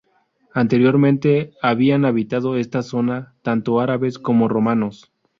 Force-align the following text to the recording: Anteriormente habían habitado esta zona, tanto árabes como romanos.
Anteriormente 0.55 1.53
habían 1.61 2.05
habitado 2.05 2.57
esta 2.57 2.81
zona, 2.81 3.35
tanto 3.43 3.79
árabes 3.79 4.17
como 4.17 4.47
romanos. 4.47 5.11